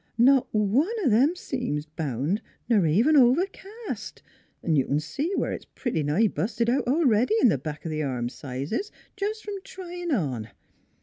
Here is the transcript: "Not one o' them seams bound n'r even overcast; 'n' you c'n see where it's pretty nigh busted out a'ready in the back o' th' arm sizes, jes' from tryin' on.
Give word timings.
"Not 0.31 0.47
one 0.49 0.89
o' 1.05 1.09
them 1.09 1.35
seams 1.35 1.85
bound 1.85 2.41
n'r 2.67 2.87
even 2.89 3.15
overcast; 3.15 4.23
'n' 4.63 4.75
you 4.75 4.87
c'n 4.87 4.99
see 4.99 5.31
where 5.35 5.51
it's 5.51 5.67
pretty 5.75 6.01
nigh 6.01 6.25
busted 6.25 6.71
out 6.71 6.87
a'ready 6.87 7.35
in 7.39 7.49
the 7.49 7.59
back 7.59 7.85
o' 7.85 7.89
th' 7.91 8.01
arm 8.01 8.27
sizes, 8.27 8.91
jes' 9.21 9.41
from 9.41 9.61
tryin' 9.63 10.09
on. 10.09 10.49